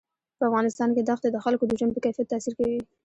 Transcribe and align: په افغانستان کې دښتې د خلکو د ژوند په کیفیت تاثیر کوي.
په 0.37 0.43
افغانستان 0.49 0.89
کې 0.95 1.01
دښتې 1.09 1.29
د 1.31 1.37
خلکو 1.45 1.63
د 1.67 1.71
ژوند 1.79 1.91
په 1.95 2.01
کیفیت 2.05 2.27
تاثیر 2.31 2.53
کوي. 2.59 2.79